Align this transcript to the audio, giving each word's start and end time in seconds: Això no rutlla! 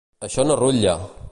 Això 0.27 0.45
no 0.47 0.55
rutlla! 0.61 0.97